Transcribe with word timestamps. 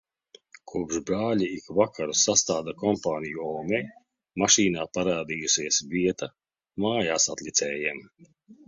Kopš 0.69 0.95
brāļi 1.09 1.49
ik 1.57 1.67
vakaru 1.79 2.15
sastāda 2.21 2.75
kompāniju 2.85 3.45
omei, 3.51 3.83
mašīnā 4.45 4.89
parādījusies 4.99 5.83
vieta 5.95 6.35
mājāsatlicējiem. 6.87 8.07